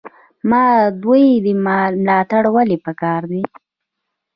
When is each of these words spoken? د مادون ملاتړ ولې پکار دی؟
د 0.03 0.03
مادون 0.51 1.47
ملاتړ 1.65 2.43
ولې 2.55 2.77
پکار 2.85 3.21
دی؟ 3.31 3.43